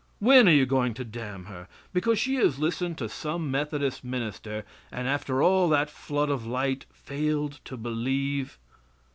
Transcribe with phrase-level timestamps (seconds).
[0.17, 1.67] When are you going to damn her?
[1.93, 6.87] Because she has listened to some Methodist minister and after all that flood of light
[6.91, 8.57] failed to believe?